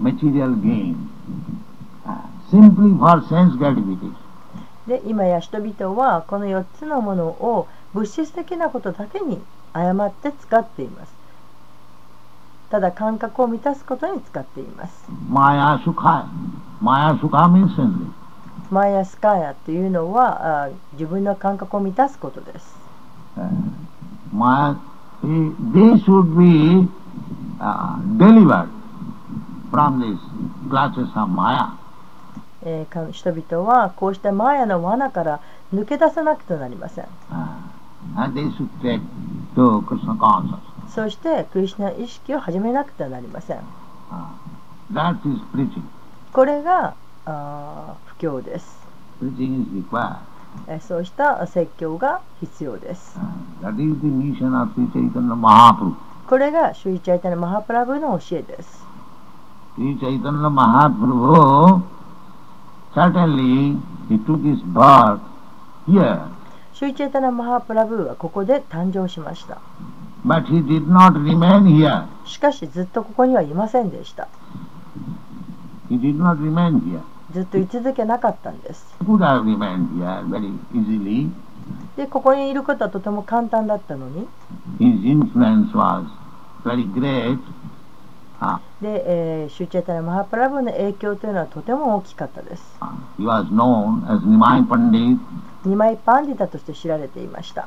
[0.00, 0.96] material gain
[2.06, 4.16] uh, simply for sense gratification.
[4.86, 9.40] で今や人々はこの4つのものを物質的なことだけに
[9.72, 11.14] 誤って使っています。
[12.70, 15.04] ただ感覚を満たすことに使っています。
[15.28, 16.26] マヤスカヤ
[16.80, 18.14] マヤスカミンセン
[18.70, 22.76] マヤスカヤというのは自分の感覚を満たすことです。
[24.32, 26.88] マヤ they should be、
[27.58, 28.68] uh, delivered
[31.26, 31.78] マヤ、
[33.12, 35.40] 人々はこうしたマヤの罠から
[35.72, 37.06] 抜け出さなくてなりません。
[40.88, 43.58] そしてクリスナ意識を始めなくてはなりません。
[46.32, 46.94] これが
[47.24, 47.30] 不
[48.18, 48.84] 況です。
[50.80, 53.18] そうした説教が必要です。
[56.28, 58.84] これがシュイチャイタのマハプラブの教えです。
[59.76, 61.82] シュイチャイタのマハプラブを
[62.96, 63.76] certainly
[64.08, 65.20] he took his birth
[65.86, 66.32] here,
[66.72, 69.58] シュイチャイタナ・マハプラブはここで誕生しました。
[70.24, 72.06] but he did not remain here.
[72.24, 74.28] しかしずっとここにはいませんでした。
[75.90, 77.00] He did not remain here.
[77.32, 78.86] ずっと居続けなかったんです。
[79.00, 81.30] He could have remained here very easily.
[81.96, 84.26] で、ここにいることはとても簡単だったのに、
[84.78, 86.06] His influence was
[86.64, 87.38] very great.
[88.80, 92.78] で、えー、シューチャタイマハプラブの影響というのはとても大きかったです。
[95.64, 97.66] ニマイ・パンディタとして知られていました。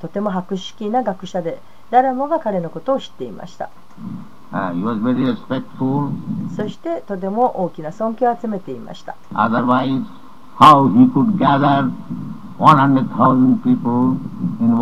[0.00, 3.70] とても博識な学者で誰もが彼のことを知っていました。
[6.56, 9.16] そしてとても大きな尊敬を集めていました。
[10.58, 11.06] How he
[12.58, 14.16] 100, people
[14.60, 14.76] in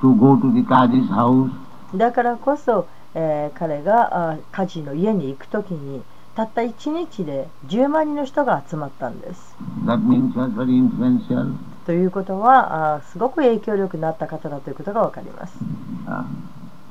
[0.00, 1.50] to go to the Qazi's house?
[1.96, 6.02] だからこそ、えー彼があカジの家に行くときに
[6.36, 9.56] たった1日で10万人の人が集まったんです。
[9.84, 11.54] That means was very influential.
[11.86, 15.58] ということはあすごく影響力のあった方だということがわかります。
[16.06, 16.24] Uh,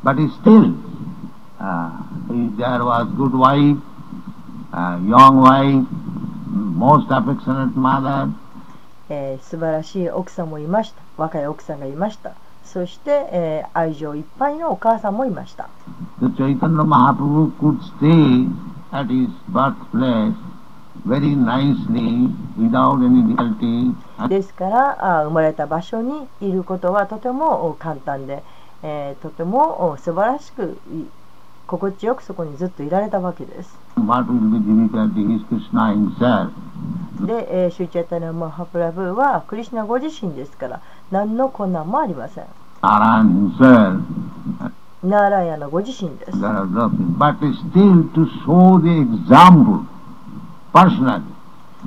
[0.03, 0.73] but still,
[1.59, 1.89] uh,
[2.57, 3.77] there was good wife,
[4.73, 5.85] uh, young wife,
[6.75, 8.29] most affectionate mother,
[9.09, 11.01] えー素晴らしい奥さんもいました。
[11.17, 12.33] 若い奥さんがいました。
[12.71, 15.69] そして、えー、愛情いっぱいのお母さんもいました。
[24.27, 28.43] ですから、生まれた場所にいることはとても簡単で、
[28.83, 30.77] えー、とても素晴らしく、
[31.65, 33.77] 心地よくそこにずっといられたわけです。
[37.25, 40.81] で、えー、シューチャータナ・マハプラブは、クリスナご自身ですから、
[41.11, 42.45] 何の困難もありません。
[42.81, 44.01] アラン himself。
[45.03, 46.31] ナーラヤナご自身です。
[46.31, 46.65] There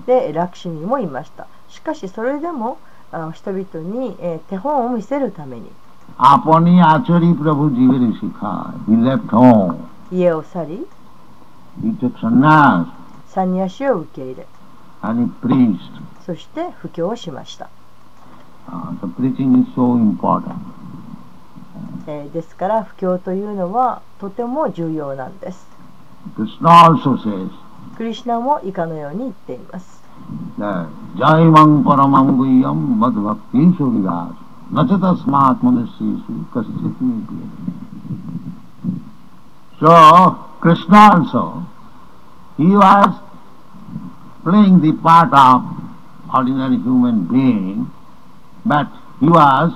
[0.07, 1.47] で、ラクシミもいました。
[1.69, 2.79] しかしそれでも、
[3.13, 5.71] あの人々に、えー、手本を見せるために。
[10.11, 10.87] 家を去り、
[11.85, 12.19] イテク
[13.29, 13.45] サ。
[13.45, 14.47] ニアシを受け入れ。
[16.27, 17.69] そして、布教をしました。
[19.01, 20.57] the preaching is so important.
[22.07, 25.67] えー、ですから、布教というのはとても重要なんです。
[26.37, 27.51] Krishna also says,
[27.97, 30.03] クリシナも以下のように言っています。
[30.57, 37.39] ジャイマンパラマングイヤムマドバクティンショリガーナチャタスマートマネシーシュカシチティクエ。
[39.81, 39.89] So,
[40.61, 41.67] Krishna also,
[42.57, 43.15] he was
[44.45, 45.63] playing the part of
[46.33, 47.91] ordinary human being.
[48.65, 48.89] But
[49.21, 49.73] he was,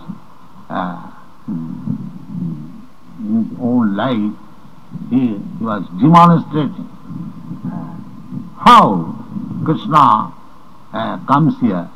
[0.69, 1.11] uh,
[1.49, 4.33] in his own life,
[5.11, 6.89] he, he was demonstrating
[7.67, 7.97] uh,
[8.59, 9.15] how
[9.65, 10.33] Krishna
[10.93, 11.89] uh, comes here,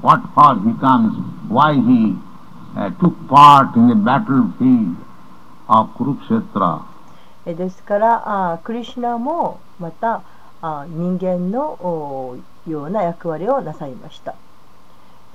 [0.00, 1.16] what for he comes,
[1.48, 2.16] why he
[2.76, 4.96] uh, took part in the battlefield
[5.68, 6.86] of Kurukshetra.
[7.46, 10.22] えですからあクリシナもまた
[10.60, 12.36] あ人間のお
[12.68, 14.34] ような役割をなさいました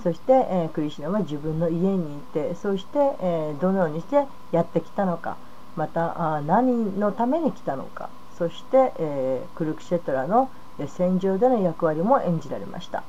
[0.06, 5.36] そして、えークリシュナは自分の家にいてそして、えーどのようにしてやってきたのか
[5.76, 13.02] またあ何のために来たのかそして、えークルクシェトラのえ戦場での役割も演じられました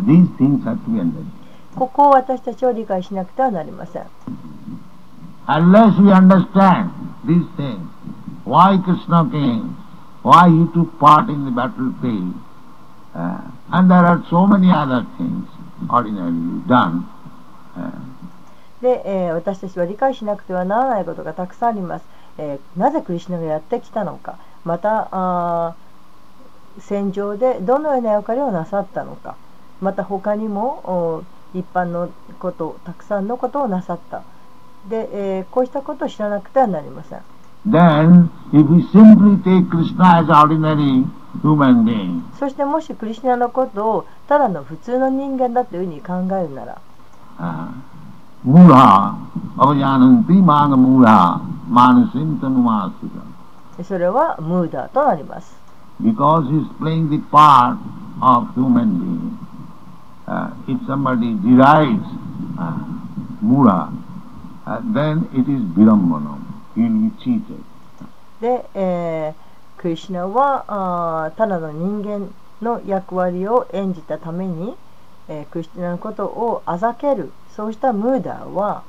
[0.00, 1.26] These things have to be understood.
[1.76, 4.06] ここを私たちは理解しなくてはなりません
[5.46, 6.90] Unless we understand
[7.24, 7.78] these things,
[8.44, 9.76] why Krishna came,
[10.24, 12.34] why he took part in the battlefield,
[13.14, 15.46] uh, and there are so many other things
[15.88, 17.02] ordinarily done.
[17.76, 17.90] Uh,
[18.82, 22.04] で、えー私たちは理解しなくてはならないことがたくさんあります、
[22.38, 24.38] えーなぜクリシュナがやってきたのか。
[24.64, 29.36] またあー戦場でどのような役割をなさったのか。
[29.80, 31.24] また他にも
[31.54, 34.22] お一般のことたくさんのことをなさった。
[34.88, 37.20] で、えーこうしたことを知らなくてはなりません。
[37.66, 41.04] Then, if we simply take Krishna as ordinary
[42.38, 46.80] そしてもしクリシュナのことをただの普通の人間だというふうに考えるなら
[47.38, 47.68] uh,
[48.44, 49.14] mula,
[49.56, 53.22] avajananti manga mula, manasim tanumasika.
[53.84, 55.54] それはムーダーとなります
[56.02, 57.78] because he is playing the part
[58.20, 59.38] of human being.
[60.26, 62.04] Uh, if somebody derides
[62.58, 62.76] uh,
[63.40, 63.92] Mura,
[64.66, 66.42] uh, then it is Virambanam.
[66.74, 67.62] He will be cheated.
[68.40, 69.45] で、えー
[69.86, 74.74] クリシナはあただの人間の役割を演じたために、
[75.28, 78.82] えー、クリシナのことをあざけるそうしたムーダーは、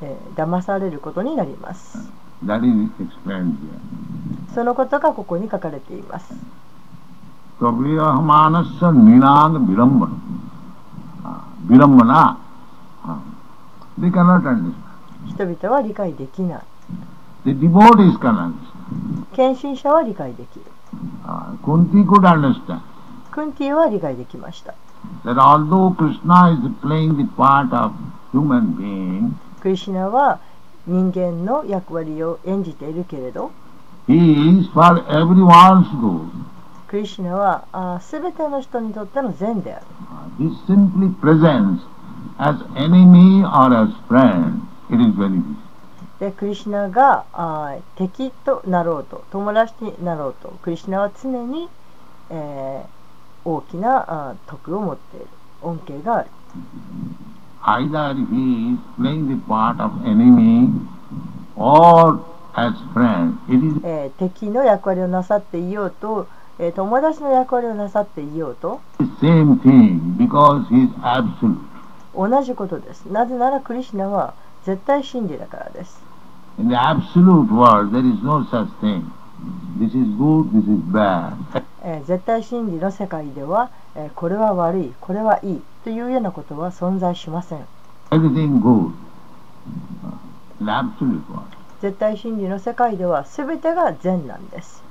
[0.00, 1.98] えー、騙されることになります。
[4.54, 6.32] そのことがここに書かれています。
[15.26, 16.62] 人々は理解できない。
[17.44, 18.73] The devotees.
[19.34, 20.62] 献身者は理解できる
[21.26, 22.80] Uh, Kunti could understand.
[23.32, 24.74] クンティは理解できました
[25.24, 27.92] that although Krishna is playing the part of
[28.32, 30.38] human being, クリシュナは
[30.86, 33.50] 人間の役割を演じているけれど
[34.06, 36.28] he is for everyone's good.
[36.86, 39.86] クリシュナはあー全ての人にとっての善である
[40.38, 41.80] Uh, He simply presents
[42.38, 44.60] as enemy or as friend.
[44.90, 45.56] It is very easy.
[46.24, 51.68] でクリシュナがあー敵となろうと友達になろうとクリシュナは常に、
[52.30, 52.94] えー
[53.46, 55.26] 大きなあー徳を持っている
[55.60, 56.28] 恩恵がある
[57.62, 60.70] Either he is playing the part of enemy
[61.56, 62.20] or
[62.54, 63.34] as friend.
[63.50, 66.26] It is えー敵の役割をなさっていようと、
[66.58, 68.80] えー友達の役割をなさっていようと
[69.20, 71.58] same thing because he is absolute.
[72.16, 74.32] 同じことですなぜならクリシュナは
[74.64, 76.03] 絶対真理だからです
[76.58, 79.10] In the absolute world, there is no such thing.
[79.78, 81.34] This is good, this is bad.
[81.82, 87.64] えー絶対真理の世界では、えーこれは悪いこれはいいというようなことは存在しません
[88.10, 88.92] Everything good.
[90.02, 91.44] Uh, the absolute world.
[91.82, 94.82] 絶対真理の世界では全てが善なんです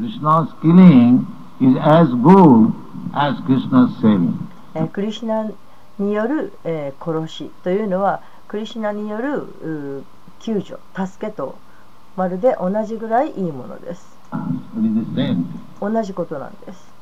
[0.00, 1.20] Krishna's killing
[1.60, 2.72] is as good
[3.12, 4.32] as Krishna's saving.
[4.74, 5.50] えークリシュナ
[5.98, 10.02] による、えー殺しというのはクリシュナによる
[10.42, 11.56] 救助助けと
[12.16, 14.18] まるで同じぐらいいいものです。
[15.80, 16.92] 同じことなんです。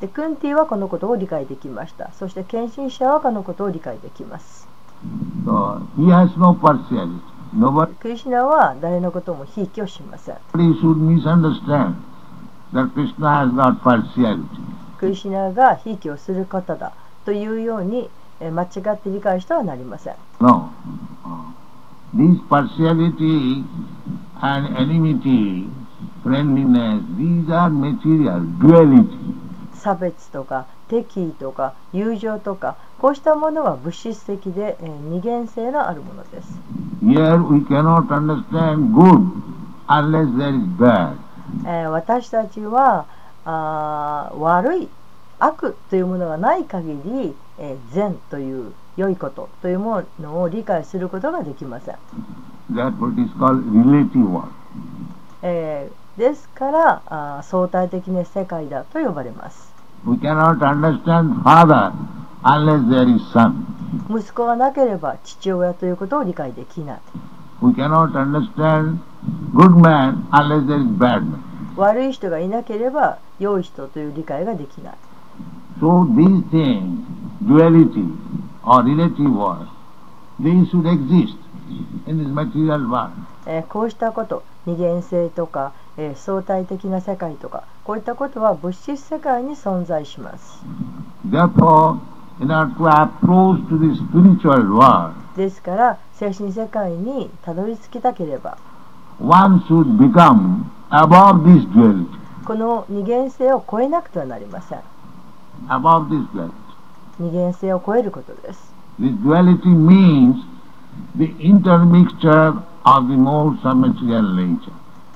[0.00, 2.10] でクンティはこのことを理解できました。
[2.12, 4.66] そして献身者はこのことを理解できます、
[8.00, 10.36] クリシナは誰のこともひいきをしません。
[14.98, 16.92] クリシナがひいきをする方だ
[17.24, 18.08] というように
[18.48, 20.70] 間違って理解してはなりません No.
[21.24, 21.50] Uh,
[22.16, 23.62] This partiality
[24.42, 25.68] and enmity,
[26.24, 29.16] friendliness, these are material, duality.
[29.74, 36.58] 差別とか敵意とか友情とかこうしたものは物質的で、えー二元性のあるものです
[37.02, 39.30] Here we cannot understand good
[39.86, 41.14] unless there is bad.
[41.64, 43.06] えー私たちは
[43.44, 44.88] あー悪い
[45.38, 51.96] 悪というものがない限り、え、善という良いことというものを理解することができません。
[55.42, 59.72] え、ですからあ相対的な世界だと呼ばれます。
[64.08, 67.00] 息子がなければ父親ということを理解できない。
[71.76, 74.94] 悪い人がいなければ良い人という理解ができない。
[75.80, 77.00] So these things,
[77.40, 78.04] duality
[78.62, 79.66] or relative world,
[80.38, 81.36] these should exist
[82.06, 83.12] in this material world.
[83.46, 90.62] えーこうしたこと二元性とか、えー相対的な世界とかこういったことは物質世界に存在します。
[91.26, 91.98] Therefore,
[92.40, 98.58] in order to approach to the spiritual world, ですから精神世界にたどり着きたければ
[99.18, 102.06] one should become above this duality.
[102.44, 104.80] この二元性を超えなくてはなりません。
[105.68, 106.52] Above this duality.
[107.18, 108.72] 二元性を超えることです。
[108.98, 110.36] This duality means
[111.16, 114.72] the intermixture of the modes of material nature.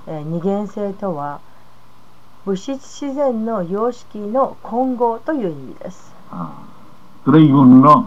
[0.06, 1.40] えー二元性とは
[2.44, 6.12] 物質自然の様式の混合という意味です。
[6.30, 6.48] Ah.
[7.24, 8.06] Trigunna.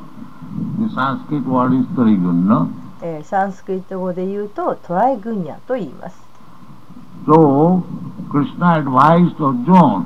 [0.80, 2.68] The Sanskrit word is Trigunna.
[3.02, 6.28] えーサンスクリット語で言うとトライグニャと言います。
[7.26, 7.84] So,
[8.30, 10.06] Krishna advised Arjuna,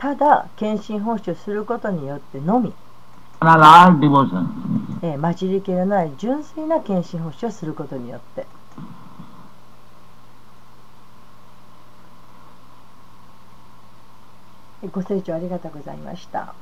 [0.00, 2.72] ただ献身奉仕をすることによってのみ、
[3.40, 4.46] Another devotion.
[5.02, 8.46] えー混じり気のない純粋な献身奉仕をすることによって
[14.90, 16.54] ご清聴ありがとうございました。